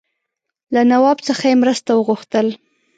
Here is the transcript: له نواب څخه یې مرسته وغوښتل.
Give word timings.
له 0.73 0.81
نواب 0.91 1.17
څخه 1.27 1.43
یې 1.49 1.55
مرسته 1.63 1.89
وغوښتل. 1.93 2.47